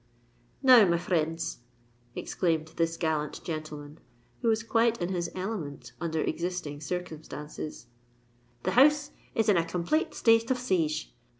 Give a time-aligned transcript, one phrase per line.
[0.63, 1.59] "Now, my frinds,"
[2.15, 3.99] exclaimed this gallant gentleman,
[4.41, 7.85] who was quite in his element under existing circumstances,
[8.63, 11.13] "the house is in a complate state of siege!